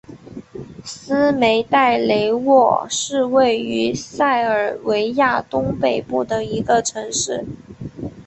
[0.83, 7.45] 斯梅代雷沃是位于塞尔维亚东北部的一个城市。